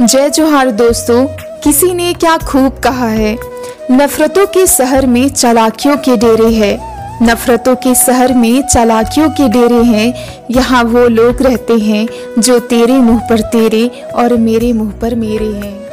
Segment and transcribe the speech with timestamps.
[0.00, 1.26] जय जोहार दोस्तों,
[1.64, 3.38] किसी ने क्या खूब कहा है?
[3.90, 6.78] नफरतों के शहर में चालाकियों के डेरे हैं।
[7.22, 10.14] नफरतों के शहर में चालाकियों के डेरे हैं।
[10.50, 15.46] यहाँ वो लोग रहते हैं जो तेरे मुँह पर तेरे और मेरे मुँह पर मेरे
[15.46, 15.83] हैं।